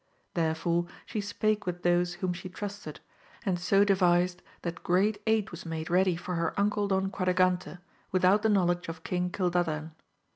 [0.33, 3.01] Therefore she spake with those whom she trusted,
[3.45, 7.77] and so devised that great aid was made ready for her uncle Don Quadragante
[8.11, 9.91] without the knowledge of King Cildadan.